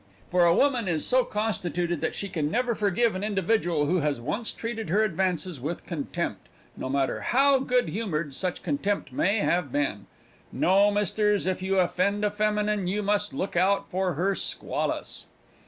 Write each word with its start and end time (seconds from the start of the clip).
For 0.31 0.45
a 0.45 0.55
woman 0.55 0.87
is 0.87 1.05
so 1.05 1.23
constituted 1.23 2.01
that 2.01 2.15
she 2.15 2.27
can 2.27 2.49
never 2.49 2.73
forgive 2.73 3.13
an 3.13 3.23
individual 3.23 3.85
who 3.85 3.97
has 3.99 4.19
once 4.19 4.51
treated 4.51 4.89
her 4.89 5.03
advances 5.03 5.59
with 5.61 5.85
contempt, 5.85 6.49
no 6.75 6.89
matter 6.89 7.21
how 7.21 7.59
good 7.59 7.89
humoured 7.89 8.33
such 8.33 8.63
contempt 8.63 9.11
may 9.13 9.41
have 9.41 9.71
been. 9.71 10.07
No, 10.51 10.89
misters, 10.89 11.45
if 11.45 11.61
you 11.61 11.77
offend 11.77 12.25
a 12.25 12.31
feminine 12.31 12.87
you 12.87 13.03
must 13.03 13.31
look 13.31 13.55
out 13.55 13.91
for 13.91 14.13
her 14.15 14.33
squalls. 14.33 15.27